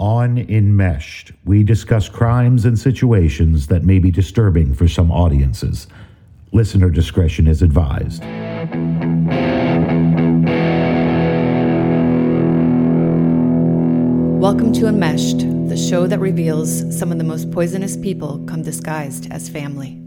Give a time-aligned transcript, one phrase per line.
[0.00, 5.86] On Enmeshed, we discuss crimes and situations that may be disturbing for some audiences.
[6.50, 8.20] Listener discretion is advised.
[14.40, 15.38] Welcome to Enmeshed,
[15.68, 20.00] the show that reveals some of the most poisonous people come disguised as family.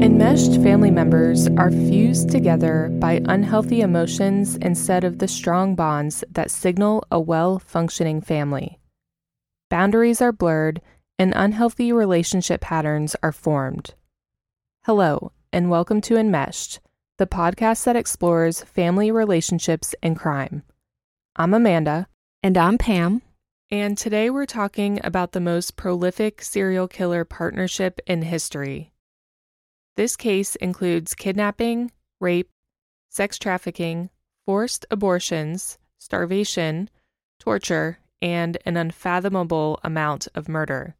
[0.00, 6.52] Enmeshed family members are fused together by unhealthy emotions instead of the strong bonds that
[6.52, 8.78] signal a well functioning family.
[9.68, 10.80] Boundaries are blurred
[11.18, 13.94] and unhealthy relationship patterns are formed.
[14.84, 16.78] Hello, and welcome to Enmeshed,
[17.16, 20.62] the podcast that explores family relationships and crime.
[21.34, 22.06] I'm Amanda.
[22.40, 23.20] And I'm Pam.
[23.68, 28.92] And today we're talking about the most prolific serial killer partnership in history
[29.98, 32.48] this case includes kidnapping, rape,
[33.08, 34.10] sex trafficking,
[34.46, 36.88] forced abortions, starvation,
[37.40, 40.94] torture, and an unfathomable amount of murder.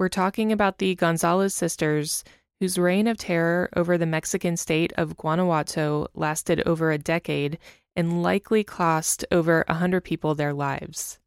[0.00, 2.24] We're talking about the Gonzalez sisters,
[2.58, 7.58] whose reign of terror over the Mexican state of Guanajuato lasted over a decade
[7.94, 11.20] and likely cost over a 100 people their lives.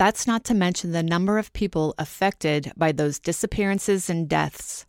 [0.00, 4.85] That's not to mention the number of people affected by those disappearances and deaths.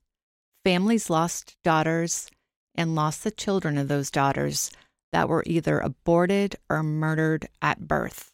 [0.67, 2.29] Families lost daughters
[2.75, 4.69] and lost the children of those daughters
[5.13, 8.31] that were either aborted or murdered at birth.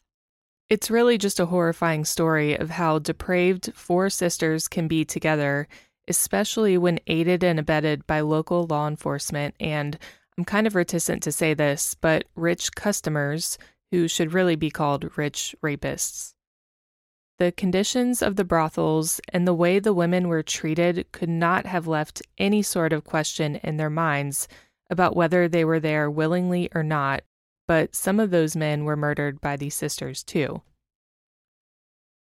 [0.67, 5.67] It's really just a horrifying story of how depraved four sisters can be together,
[6.07, 9.99] especially when aided and abetted by local law enforcement and,
[10.35, 13.59] I'm kind of reticent to say this, but rich customers
[13.91, 16.32] who should really be called rich rapists.
[17.39, 21.87] The conditions of the brothels and the way the women were treated could not have
[21.87, 24.47] left any sort of question in their minds
[24.89, 27.23] about whether they were there willingly or not,
[27.67, 30.61] but some of those men were murdered by these sisters too.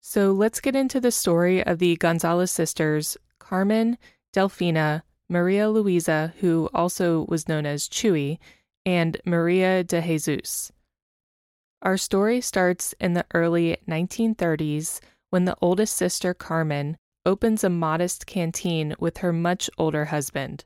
[0.00, 3.98] So let's get into the story of the Gonzalez sisters, Carmen,
[4.34, 8.38] Delfina, Maria Luisa, who also was known as Chuy,
[8.84, 10.70] and Maria de Jesus.
[11.84, 16.96] Our story starts in the early 1930s when the oldest sister, Carmen,
[17.26, 20.64] opens a modest canteen with her much older husband.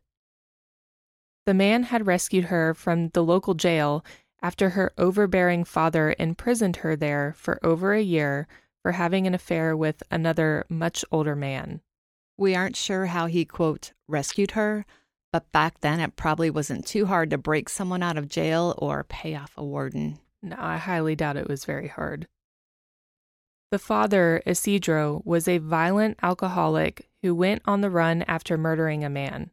[1.44, 4.04] The man had rescued her from the local jail
[4.42, 8.46] after her overbearing father imprisoned her there for over a year
[8.82, 11.80] for having an affair with another much older man.
[12.36, 14.86] We aren't sure how he, quote, rescued her,
[15.32, 19.02] but back then it probably wasn't too hard to break someone out of jail or
[19.02, 20.20] pay off a warden.
[20.42, 22.28] No, I highly doubt it was very hard.
[23.70, 29.10] The father, Isidro, was a violent alcoholic who went on the run after murdering a
[29.10, 29.50] man.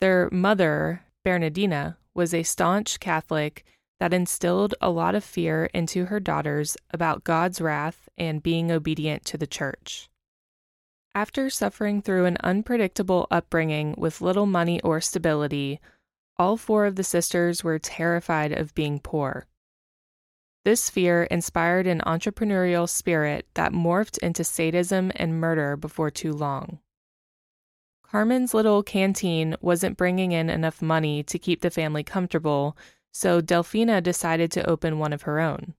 [0.00, 3.64] Their mother, Bernardina, was a staunch Catholic
[3.98, 9.24] that instilled a lot of fear into her daughters about God's wrath and being obedient
[9.26, 10.08] to the church.
[11.14, 15.80] After suffering through an unpredictable upbringing with little money or stability,
[16.36, 19.46] all four of the sisters were terrified of being poor.
[20.68, 26.80] This fear inspired an entrepreneurial spirit that morphed into sadism and murder before too long.
[28.02, 32.76] Carmen's little canteen wasn't bringing in enough money to keep the family comfortable,
[33.10, 35.72] so Delfina decided to open one of her own.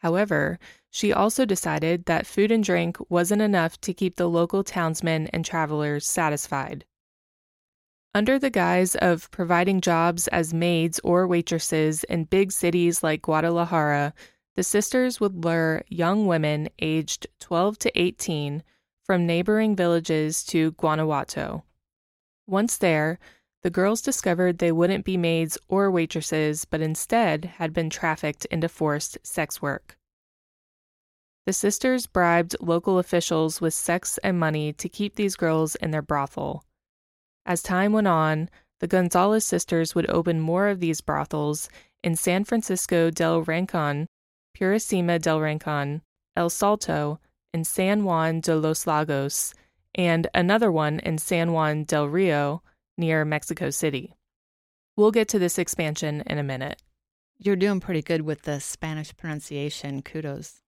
[0.00, 0.58] However,
[0.90, 5.46] she also decided that food and drink wasn't enough to keep the local townsmen and
[5.46, 6.84] travelers satisfied.
[8.12, 14.14] Under the guise of providing jobs as maids or waitresses in big cities like Guadalajara,
[14.56, 18.64] the sisters would lure young women aged 12 to 18
[19.04, 21.62] from neighboring villages to Guanajuato.
[22.48, 23.20] Once there,
[23.62, 28.68] the girls discovered they wouldn't be maids or waitresses, but instead had been trafficked into
[28.68, 29.96] forced sex work.
[31.46, 36.02] The sisters bribed local officials with sex and money to keep these girls in their
[36.02, 36.64] brothel.
[37.46, 38.48] As time went on,
[38.80, 41.68] the Gonzalez sisters would open more of these brothels
[42.02, 44.06] in San Francisco del Rincon,
[44.56, 46.02] Purisima del Rincon,
[46.36, 47.18] El Salto,
[47.52, 49.54] and San Juan de los Lagos,
[49.94, 52.62] and another one in San Juan del Rio
[52.96, 54.14] near Mexico City.
[54.96, 56.82] We'll get to this expansion in a minute.
[57.38, 60.02] You're doing pretty good with the Spanish pronunciation.
[60.02, 60.60] Kudos.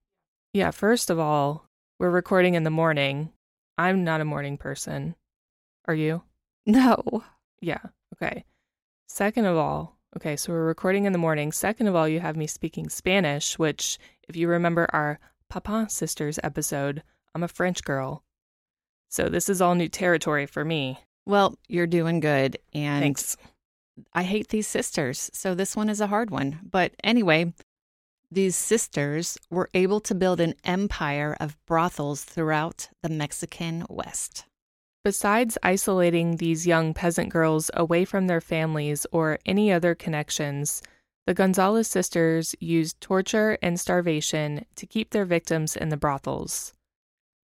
[0.54, 1.66] Yeah, first of all,
[1.98, 3.30] we're recording in the morning.
[3.78, 5.14] I'm not a morning person.
[5.86, 6.22] Are you?
[6.66, 7.24] No.
[7.60, 7.80] Yeah.
[8.14, 8.44] Okay.
[9.08, 11.52] Second of all, okay, so we're recording in the morning.
[11.52, 13.98] Second of all, you have me speaking Spanish, which,
[14.28, 15.18] if you remember our
[15.48, 17.02] Papin Sisters episode,
[17.34, 18.24] I'm a French girl.
[19.08, 20.98] So this is all new territory for me.
[21.26, 22.58] Well, you're doing good.
[22.72, 23.36] And Thanks.
[24.14, 26.60] I hate these sisters, so this one is a hard one.
[26.62, 27.52] But anyway,
[28.30, 34.46] these sisters were able to build an empire of brothels throughout the Mexican West.
[35.04, 40.80] Besides isolating these young peasant girls away from their families or any other connections,
[41.26, 46.72] the Gonzalez sisters used torture and starvation to keep their victims in the brothels.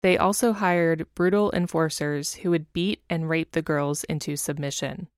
[0.02, 5.08] They also hired brutal enforcers who would beat and rape the girls into submission.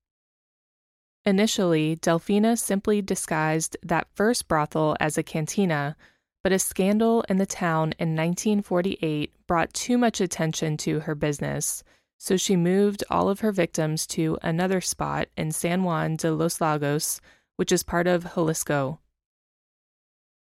[1.25, 5.97] Initially, Delfina simply disguised that first brothel as a cantina,
[6.45, 11.83] but a scandal in the town in 1948 brought too much attention to her business,
[12.19, 16.61] so she moved all of her victims to another spot in San Juan de los
[16.61, 17.21] Lagos,
[17.57, 19.01] which is part of Jalisco.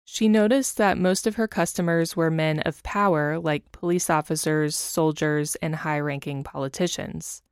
[0.03, 5.55] She noticed that most of her customers were men of power, like police officers, soldiers,
[5.61, 7.43] and high ranking politicians.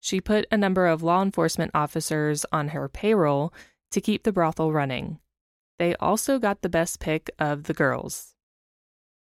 [0.00, 3.52] She put a number of law enforcement officers on her payroll
[3.90, 5.18] to keep the brothel running.
[5.78, 8.34] They also got the best pick of the girls.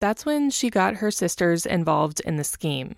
[0.01, 2.95] That's when she got her sisters involved in the scheme.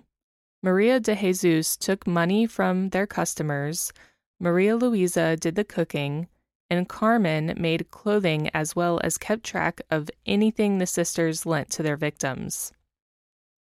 [0.61, 3.93] Maria de Jesus took money from their customers,
[4.41, 6.27] Maria Luisa did the cooking,
[6.69, 11.83] and Carmen made clothing as well as kept track of anything the sisters lent to
[11.83, 12.73] their victims.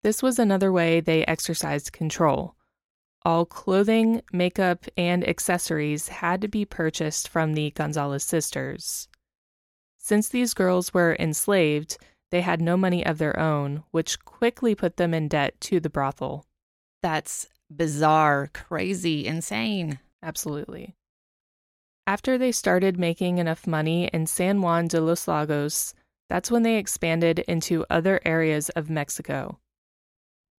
[0.03, 2.56] This was another way they exercised control.
[3.25, 9.09] All clothing, makeup, and accessories had to be purchased from the Gonzalez sisters.
[9.99, 11.97] Since these girls were enslaved,
[12.31, 15.91] they had no money of their own, which quickly put them in debt to the
[15.91, 16.44] brothel.
[17.02, 19.99] That's bizarre, crazy, insane.
[20.22, 20.94] Absolutely.
[22.06, 25.94] After they started making enough money in San Juan de los Lagos,
[26.28, 29.58] that's when they expanded into other areas of Mexico.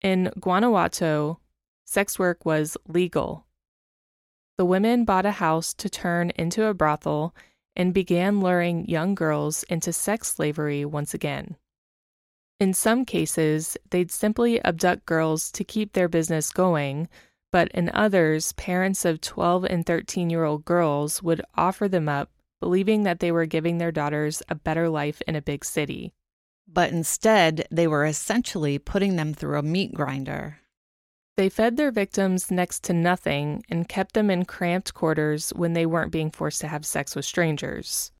[0.01, 1.39] In Guanajuato,
[1.85, 3.45] sex work was legal.
[4.57, 7.35] The women bought a house to turn into a brothel
[7.75, 11.55] and began luring young girls into sex slavery once again.
[12.59, 17.09] In some cases, they'd simply abduct girls to keep their business going
[17.53, 22.31] but in others, parents of 12 and 13 year old girls would offer them up,
[22.59, 26.15] believing that they were giving their daughters a better life in a big city.
[26.67, 30.61] But instead, they were essentially putting them through a meat grinder.
[31.37, 35.85] They fed their victims next to nothing and kept them in cramped quarters when they
[35.85, 38.11] weren't being forced to have sex with strangers.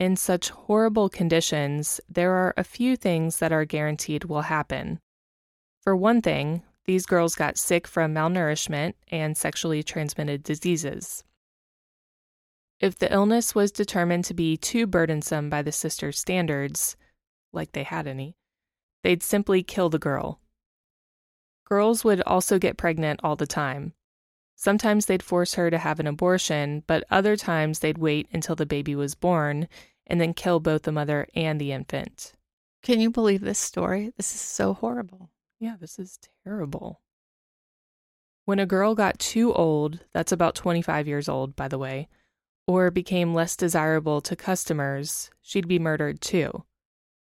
[0.00, 5.00] In such horrible conditions, there are a few things that are guaranteed will happen.
[5.82, 11.24] For one thing, these girls got sick from malnourishment and sexually transmitted diseases.
[12.80, 16.96] If the illness was determined to be too burdensome by the sisters' standards,
[17.52, 18.36] like they had any,
[19.02, 20.40] they'd simply kill the girl.
[21.64, 23.94] Girls would also get pregnant all the time.
[24.56, 28.66] Sometimes they'd force her to have an abortion, but other times they'd wait until the
[28.66, 29.68] baby was born
[30.06, 32.32] and then kill both the mother and the infant.
[32.82, 34.12] Can you believe this story?
[34.16, 35.30] This is so horrible.
[35.58, 37.00] Yeah, this is terrible.
[38.44, 42.08] When a girl got too old, that's about 25 years old, by the way,
[42.66, 46.64] or became less desirable to customers, she'd be murdered too.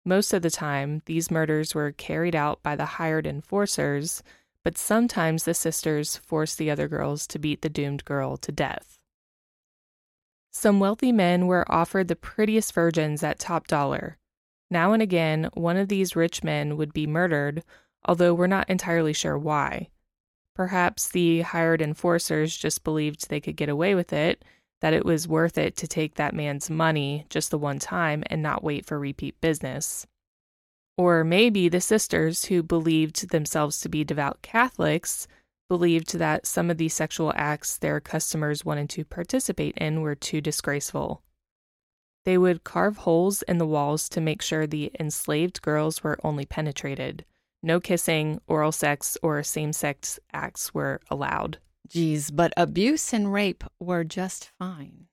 [0.04, 4.22] Most of the time, these murders were carried out by the hired enforcers,
[4.64, 8.98] but sometimes the sisters forced the other girls to beat the doomed girl to death.
[10.52, 14.18] Some wealthy men were offered the prettiest virgins at top dollar.
[14.70, 17.64] Now and again, one of these rich men would be murdered,
[18.04, 19.88] although we're not entirely sure why.
[20.54, 24.44] Perhaps the hired enforcers just believed they could get away with it,
[24.82, 28.42] that it was worth it to take that man's money just the one time and
[28.42, 30.06] not wait for repeat business.
[30.96, 35.26] Or maybe the sisters, who believed themselves to be devout Catholics,
[35.68, 40.40] believed that some of the sexual acts their customers wanted to participate in were too
[40.40, 41.22] disgraceful.
[42.24, 46.44] They would carve holes in the walls to make sure the enslaved girls were only
[46.44, 47.24] penetrated.
[47.62, 51.58] No kissing, oral sex, or same sex acts were allowed.
[51.88, 55.06] Geez, but abuse and rape were just fine,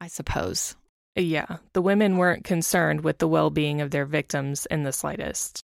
[0.00, 0.76] I suppose.
[1.18, 5.64] Yeah, the women weren't concerned with the well being of their victims in the slightest.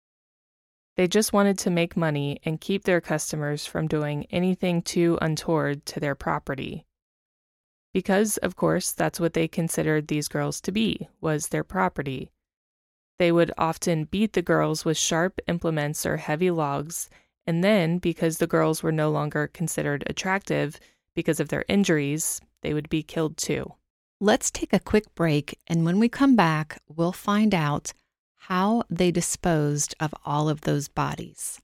[0.96, 5.84] They just wanted to make money and keep their customers from doing anything too untoward
[5.86, 6.86] to their property.
[7.92, 12.30] Because, of course, that's what they considered these girls to be, was their property.
[13.18, 17.10] They would often beat the girls with sharp implements or heavy logs,
[17.46, 20.80] and then, because the girls were no longer considered attractive
[21.14, 23.74] because of their injuries, they would be killed too.
[24.26, 27.92] Let's take a quick break, and when we come back, we'll find out
[28.48, 31.60] how they disposed of all of those bodies.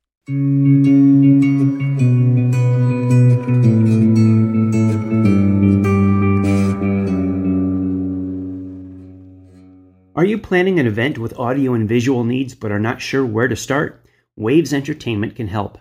[10.14, 13.49] Are you planning an event with audio and visual needs but are not sure where
[13.49, 14.05] to start?
[14.37, 15.79] Waves Entertainment can help.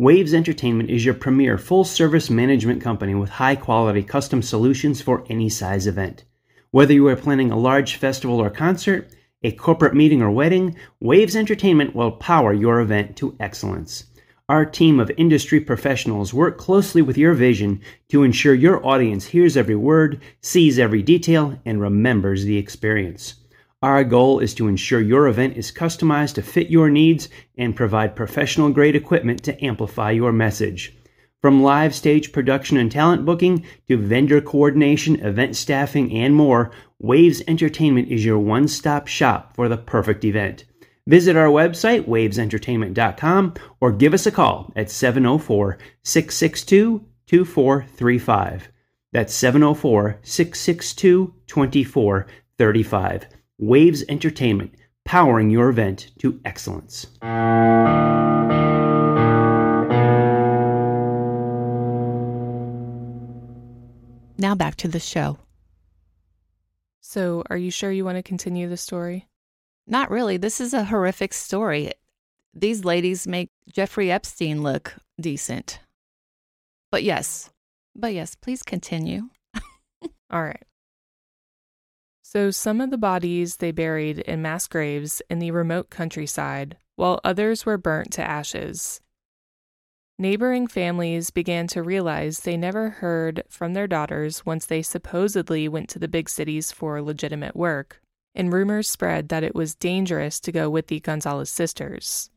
[0.00, 5.24] Waves Entertainment is your premier full service management company with high quality custom solutions for
[5.28, 6.22] any size event.
[6.70, 9.10] Whether you are planning a large festival or concert,
[9.42, 14.04] a corporate meeting or wedding, Waves Entertainment will power your event to excellence.
[14.48, 19.56] Our team of industry professionals work closely with your vision to ensure your audience hears
[19.56, 23.34] every word, sees every detail, and remembers the experience.
[23.80, 28.16] Our goal is to ensure your event is customized to fit your needs and provide
[28.16, 30.96] professional grade equipment to amplify your message.
[31.40, 37.40] From live stage production and talent booking to vendor coordination, event staffing, and more, Waves
[37.46, 40.64] Entertainment is your one stop shop for the perfect event.
[41.06, 48.68] Visit our website, wavesentertainment.com, or give us a call at 704 662 2435.
[49.12, 53.37] That's 704 662 2435.
[53.60, 54.72] Waves Entertainment,
[55.04, 57.08] powering your event to excellence.
[64.40, 65.38] Now back to the show.
[67.00, 69.26] So, are you sure you want to continue the story?
[69.88, 70.36] Not really.
[70.36, 71.90] This is a horrific story.
[72.54, 75.80] These ladies make Jeffrey Epstein look decent.
[76.92, 77.50] But yes,
[77.96, 79.30] but yes, please continue.
[80.30, 80.62] All right.
[82.30, 87.22] So, some of the bodies they buried in mass graves in the remote countryside, while
[87.24, 89.00] others were burnt to ashes.
[90.18, 95.88] Neighboring families began to realize they never heard from their daughters once they supposedly went
[95.88, 98.02] to the big cities for legitimate work
[98.34, 102.28] and rumors spread that it was dangerous to go with the Gonzalez sisters.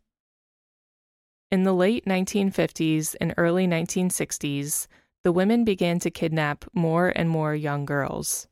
[1.51, 4.87] In the late 1950s and early 1960s,
[5.23, 8.47] the women began to kidnap more and more young girls.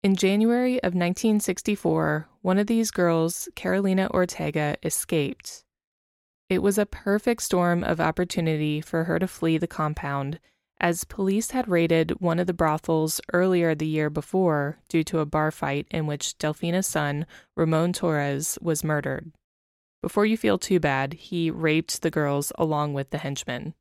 [0.00, 5.64] In January of 1964, one of these girls, Carolina Ortega, escaped.
[6.48, 10.38] It was a perfect storm of opportunity for her to flee the compound
[10.80, 15.26] as police had raided one of the brothels earlier the year before due to a
[15.26, 17.26] bar fight in which Delfina's son,
[17.56, 19.32] Ramon Torres, was murdered.
[20.00, 23.74] Before you feel too bad, he raped the girls along with the henchmen.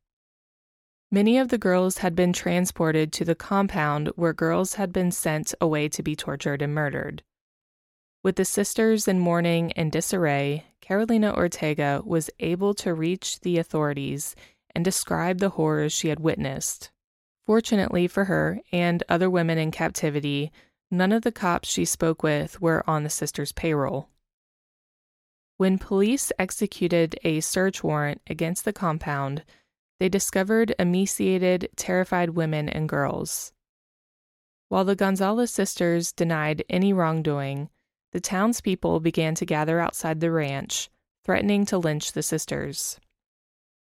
[1.09, 5.53] Many of the girls had been transported to the compound where girls had been sent
[5.61, 7.23] away to be tortured and murdered.
[8.23, 14.35] With the sisters in mourning and disarray, Carolina Ortega was able to reach the authorities
[14.75, 16.91] and describe the horrors she had witnessed.
[17.45, 20.51] Fortunately for her and other women in captivity,
[20.91, 24.09] none of the cops she spoke with were on the sisters' payroll.
[25.55, 29.45] When police executed a search warrant against the compound,
[29.99, 33.51] they discovered emaciated, terrified women and girls.
[34.69, 37.69] While the Gonzalez sisters denied any wrongdoing,
[38.11, 40.89] the townspeople began to gather outside the ranch,
[41.23, 42.99] threatening to lynch the sisters.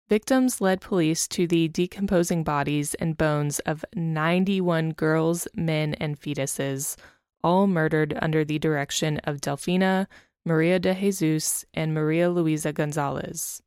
[0.08, 6.96] Victims led police to the decomposing bodies and bones of 91 girls, men, and fetuses,
[7.44, 10.06] all murdered under the direction of Delfina,
[10.46, 13.64] Maria de Jesus, and Maria Luisa Gonzalez.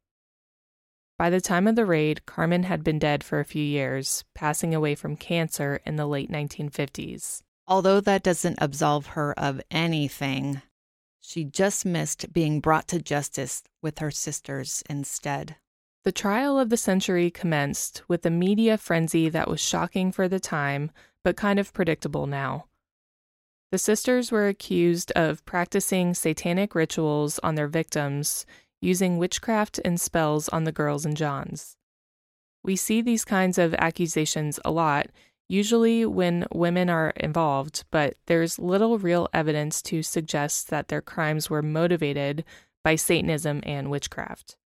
[1.18, 4.72] By the time of the raid, Carmen had been dead for a few years, passing
[4.72, 7.42] away from cancer in the late 1950s.
[7.66, 10.62] Although that doesn't absolve her of anything,
[11.20, 15.56] she just missed being brought to justice with her sisters instead.
[16.04, 20.40] The trial of the century commenced with a media frenzy that was shocking for the
[20.40, 20.92] time,
[21.24, 22.66] but kind of predictable now.
[23.72, 28.46] The sisters were accused of practicing satanic rituals on their victims,
[28.80, 31.76] using witchcraft and spells on the girls and Johns.
[32.62, 35.06] We see these kinds of accusations a lot,
[35.48, 41.48] usually when women are involved, but there's little real evidence to suggest that their crimes
[41.48, 42.44] were motivated
[42.84, 44.56] by Satanism and witchcraft.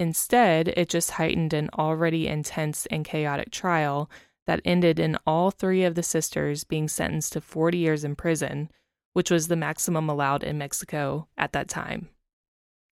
[0.00, 4.08] Instead, it just heightened an already intense and chaotic trial
[4.46, 8.70] that ended in all three of the sisters being sentenced to 40 years in prison,
[9.12, 12.08] which was the maximum allowed in Mexico at that time.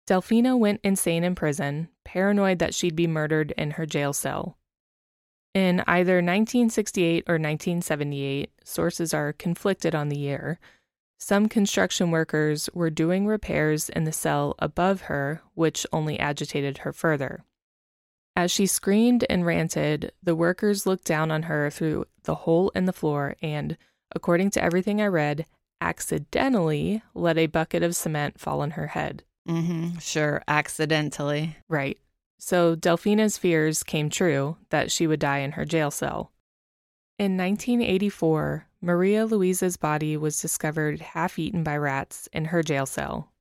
[0.07, 4.57] Delfina went insane in prison, paranoid that she'd be murdered in her jail cell.
[5.53, 10.61] In either 1968 or 1978, sources are conflicted on the year,
[11.19, 16.93] some construction workers were doing repairs in the cell above her, which only agitated her
[16.93, 17.43] further.
[18.35, 22.85] As she screamed and ranted, the workers looked down on her through the hole in
[22.85, 23.79] the floor and,
[24.15, 25.47] according to everything I read,
[25.81, 29.25] accidentally let a bucket of cement fall on her head.
[29.47, 31.57] Mm-hmm, sure, accidentally.
[31.69, 31.99] Right.
[32.39, 36.33] So Delfina's fears came true that she would die in her jail cell.
[37.19, 43.33] In 1984, Maria Luisa's body was discovered half eaten by rats in her jail cell.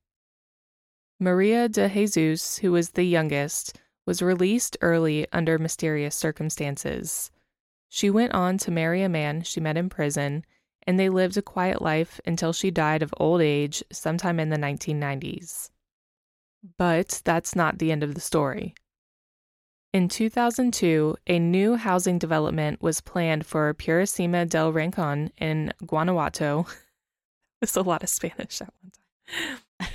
[1.20, 7.30] Maria de Jesus, who was the youngest, was released early under mysterious circumstances.
[7.88, 10.44] She went on to marry a man she met in prison,
[10.86, 14.56] and they lived a quiet life until she died of old age sometime in the
[14.56, 15.70] 1990s.
[16.78, 18.74] But that's not the end of the story.
[19.92, 26.66] In 2002, a new housing development was planned for Purisima del Rincon in Guanajuato.
[27.60, 29.88] There's a lot of Spanish at one time.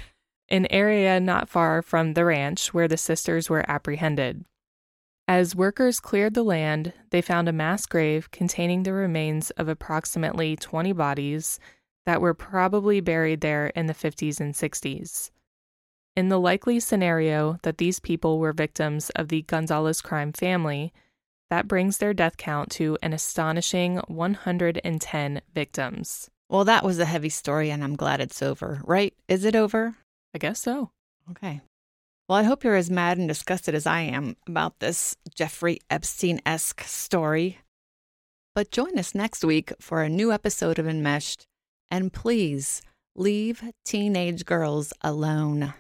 [0.50, 4.44] An area not far from the ranch where the sisters were apprehended.
[5.28, 10.56] As workers cleared the land, they found a mass grave containing the remains of approximately
[10.56, 11.60] 20 bodies
[12.06, 15.30] that were probably buried there in the 50s and 60s.
[16.22, 20.94] In the likely scenario that these people were victims of the Gonzalez crime family,
[21.50, 26.30] that brings their death count to an astonishing 110 victims.
[26.48, 29.16] Well, that was a heavy story, and I'm glad it's over, right?
[29.28, 29.96] Is it over?
[30.36, 30.92] I guess so.
[31.32, 31.60] Okay.
[32.30, 36.40] Well, I hope you're as mad and disgusted as I am about this Jeffrey Epstein
[36.46, 37.58] esque story.
[38.54, 41.48] But join us next week for a new episode of Enmeshed.
[41.90, 42.84] And please
[43.16, 45.74] leave teenage girls alone.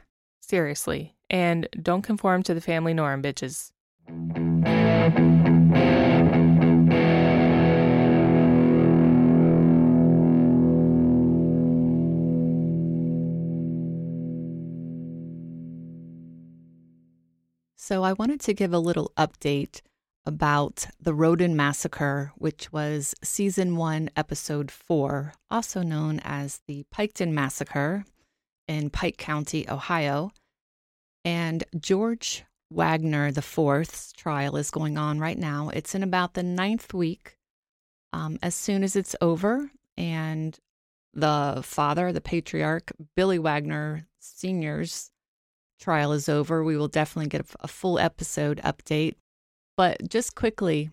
[0.51, 1.15] Seriously.
[1.29, 3.71] And don't conform to the family norm, bitches.
[17.77, 19.79] So, I wanted to give a little update
[20.25, 27.31] about the Rhoden Massacre, which was season one, episode four, also known as the Piketon
[27.31, 28.03] Massacre
[28.67, 30.31] in Pike County, Ohio.
[31.23, 35.69] And George Wagner IV's trial is going on right now.
[35.69, 37.35] It's in about the ninth week.
[38.13, 40.57] Um, as soon as it's over and
[41.13, 45.11] the father, the patriarch, Billy Wagner Sr.'s
[45.79, 49.15] trial is over, we will definitely get a, a full episode update.
[49.77, 50.91] But just quickly,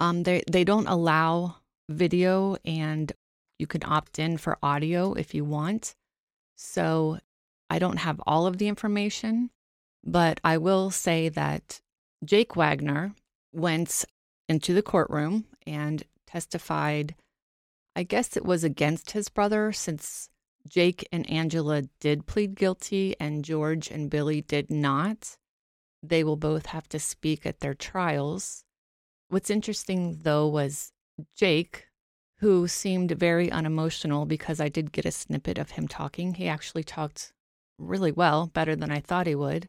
[0.00, 1.56] um, they, they don't allow
[1.88, 3.12] video and
[3.58, 5.94] you can opt in for audio if you want.
[6.56, 7.18] So
[7.68, 9.50] I don't have all of the information,
[10.04, 11.80] but I will say that
[12.24, 13.14] Jake Wagner
[13.52, 14.04] went
[14.48, 17.14] into the courtroom and testified.
[17.94, 20.28] I guess it was against his brother since
[20.68, 25.36] Jake and Angela did plead guilty and George and Billy did not.
[26.02, 28.64] They will both have to speak at their trials.
[29.28, 30.92] What's interesting, though, was
[31.36, 31.86] Jake,
[32.38, 36.34] who seemed very unemotional because I did get a snippet of him talking.
[36.34, 37.32] He actually talked
[37.78, 39.68] really well, better than I thought he would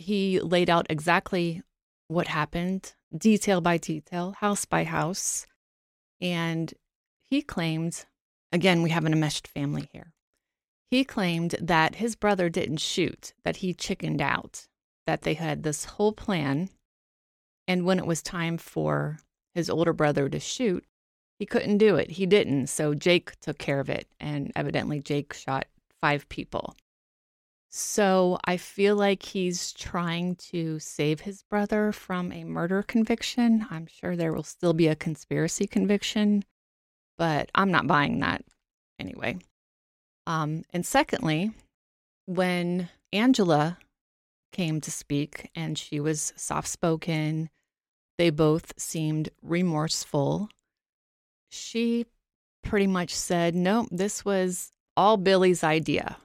[0.00, 1.62] he laid out exactly
[2.08, 5.46] what happened, detail by detail, house by house.
[6.20, 6.72] And
[7.30, 8.04] he claimed,
[8.52, 10.12] again, we have an enmeshed family here.
[10.90, 14.66] He claimed that his brother didn't shoot, that he chickened out,
[15.06, 16.68] that they had this whole plan.
[17.68, 19.18] And when it was time for
[19.54, 20.84] his older brother to shoot,
[21.38, 22.10] he couldn't do it.
[22.12, 22.66] He didn't.
[22.66, 24.08] So Jake took care of it.
[24.18, 25.66] And evidently, Jake shot
[26.00, 26.74] five people.
[27.72, 33.64] So I feel like he's trying to save his brother from a murder conviction.
[33.70, 36.42] I'm sure there will still be a conspiracy conviction,
[37.16, 38.44] but I'm not buying that
[38.98, 39.38] anyway.
[40.26, 41.52] Um, and secondly,
[42.26, 43.78] when Angela
[44.52, 47.50] came to speak and she was soft spoken,
[48.18, 50.48] they both seemed remorseful.
[51.50, 52.06] She
[52.64, 56.16] pretty much said, No, this was all Billy's idea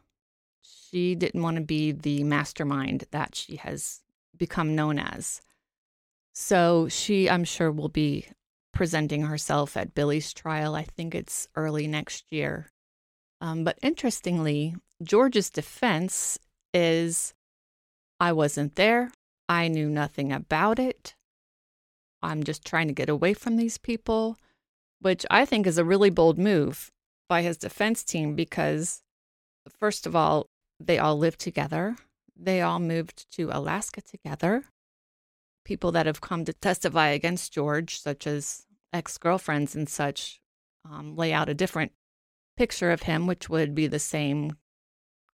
[0.92, 4.02] she didn't want to be the mastermind that she has
[4.38, 5.42] become known as.
[6.34, 8.28] So she, I'm sure, will be
[8.74, 10.76] presenting herself at Billy's trial.
[10.76, 12.68] I think it's early next year.
[13.42, 16.38] Um, but interestingly, George's defense
[16.74, 17.34] is
[18.20, 19.12] I wasn't there.
[19.48, 21.16] I knew nothing about it.
[22.22, 24.38] I'm just trying to get away from these people,
[25.00, 26.92] which I think is a really bold move
[27.30, 29.04] by his defense team because,
[29.80, 30.48] first of all,
[30.80, 31.96] they all lived together.
[32.36, 34.64] They all moved to Alaska together.
[35.64, 40.42] People that have come to testify against George, such as ex girlfriends and such,
[40.90, 41.92] um, lay out a different
[42.58, 44.58] picture of him, which would be the same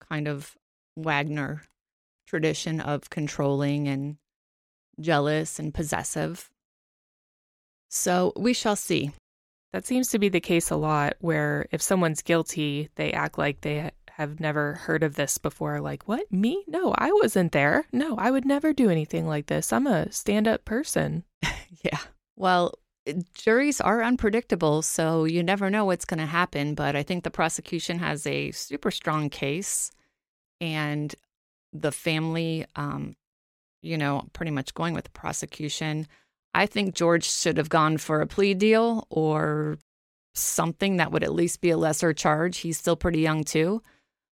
[0.09, 0.55] kind of
[0.95, 1.63] Wagner
[2.27, 4.17] tradition of controlling and
[4.99, 6.49] jealous and possessive.
[7.89, 9.11] So we shall see.
[9.73, 13.61] That seems to be the case a lot where if someone's guilty, they act like
[13.61, 13.91] they
[14.21, 15.79] have never heard of this before.
[15.81, 16.31] Like, what?
[16.31, 16.63] Me?
[16.67, 17.85] No, I wasn't there.
[17.91, 19.73] No, I would never do anything like this.
[19.73, 21.23] I'm a stand up person.
[21.83, 21.99] yeah.
[22.35, 22.73] Well,
[23.33, 26.75] juries are unpredictable, so you never know what's going to happen.
[26.75, 29.91] But I think the prosecution has a super strong case,
[30.59, 31.13] and
[31.73, 33.15] the family, um,
[33.81, 36.07] you know, pretty much going with the prosecution.
[36.53, 39.77] I think George should have gone for a plea deal or
[40.33, 42.59] something that would at least be a lesser charge.
[42.59, 43.81] He's still pretty young, too,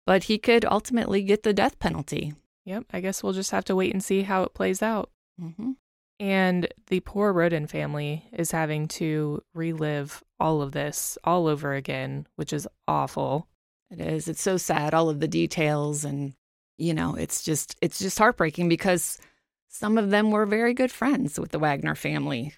[0.05, 2.33] but he could ultimately get the death penalty.
[2.65, 5.11] Yep, I guess we'll just have to wait and see how it plays out.
[5.41, 5.71] Mm-hmm.
[6.19, 12.25] And the poor Rhoden family is having to relive all of this all over again,
[12.37, 13.47] which is awful.
[13.91, 14.27] It is.
[14.27, 16.33] It's so sad, all of the details and
[16.77, 19.17] you know, it's just it's just heartbreaking because
[19.69, 22.53] some of them were very good friends with the Wagner family.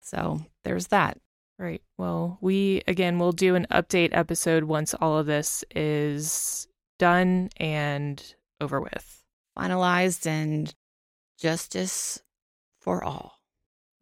[0.00, 1.18] So, there's that.
[1.58, 1.82] Right.
[1.96, 6.68] Well, we again will do an update episode once all of this is
[6.98, 9.24] done and over with.
[9.56, 10.74] Finalized and
[11.38, 12.22] justice
[12.78, 13.40] for all.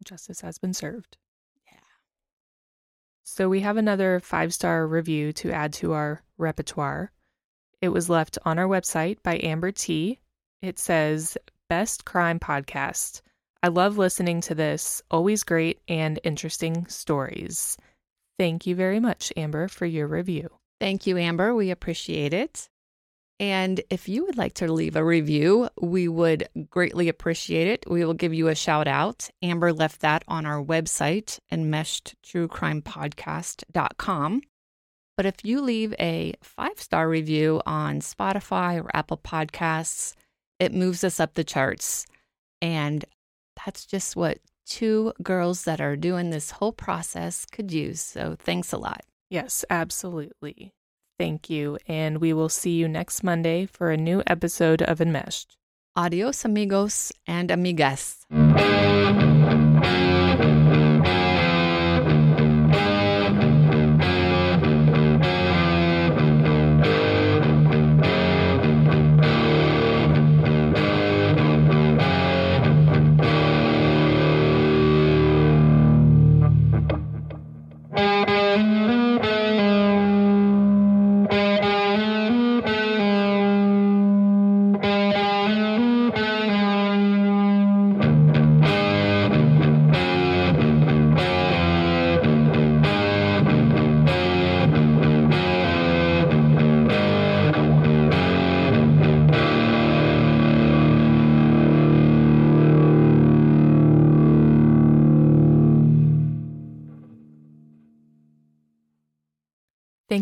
[0.03, 1.17] Justice has been served.
[1.65, 1.79] Yeah.
[3.23, 7.11] So we have another five star review to add to our repertoire.
[7.81, 10.19] It was left on our website by Amber T.
[10.61, 11.37] It says,
[11.69, 13.21] Best Crime Podcast.
[13.61, 15.01] I love listening to this.
[15.11, 17.77] Always great and interesting stories.
[18.39, 20.49] Thank you very much, Amber, for your review.
[20.79, 21.55] Thank you, Amber.
[21.55, 22.69] We appreciate it.
[23.39, 27.85] And if you would like to leave a review, we would greatly appreciate it.
[27.87, 29.29] We will give you a shout out.
[29.43, 34.41] Amber left that on our website, enmeshedtruecrimepodcast.com.
[35.15, 40.13] But if you leave a five star review on Spotify or Apple Podcasts,
[40.59, 42.05] it moves us up the charts.
[42.61, 43.05] And
[43.65, 48.01] that's just what two girls that are doing this whole process could use.
[48.01, 49.01] So thanks a lot.
[49.29, 50.73] Yes, absolutely.
[51.17, 51.77] Thank you.
[51.87, 55.57] And we will see you next Monday for a new episode of Enmeshed.
[55.95, 58.23] Adios, amigos and amigas.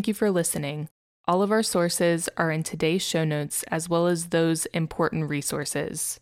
[0.06, 0.88] You for listening.
[1.26, 6.20] All of our sources are in today's show notes, as well as those important resources.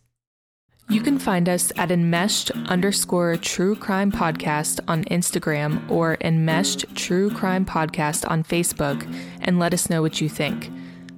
[0.89, 7.29] You can find us at enmeshed underscore true crime podcast on Instagram or enmeshed true
[7.29, 9.05] crime podcast on Facebook
[9.41, 10.71] and let us know what you think.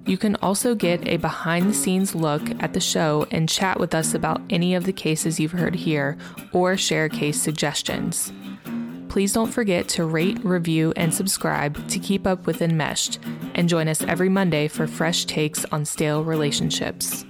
[0.06, 3.94] You can also get a behind the scenes look at the show and chat with
[3.94, 6.18] us about any of the cases you've heard here
[6.54, 8.32] or share case suggestions.
[9.18, 13.18] Please don't forget to rate, review, and subscribe to keep up with Enmeshed,
[13.56, 17.26] and join us every Monday for fresh takes on stale relationships.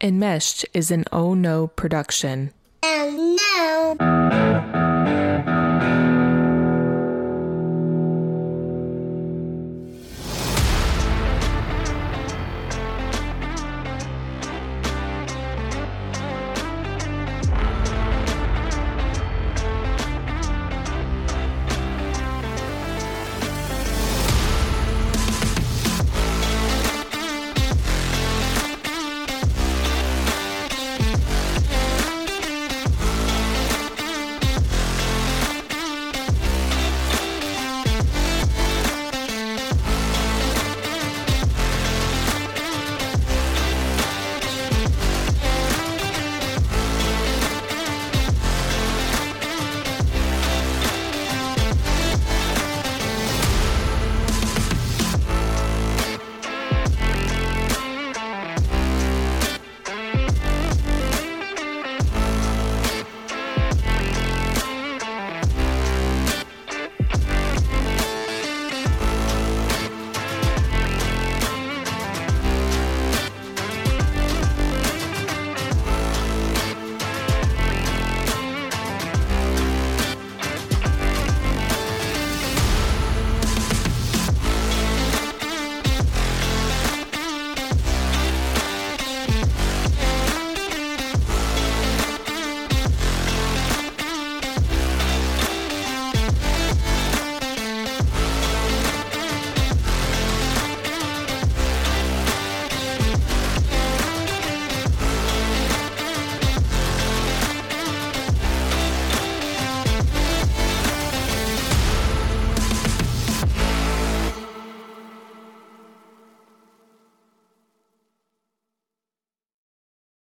[0.00, 2.54] Enmeshed is an Oh No production.
[2.82, 4.19] Oh no!